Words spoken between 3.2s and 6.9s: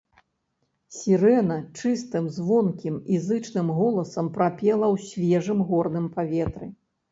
зычным голасам прапела ў свежым горным паветры.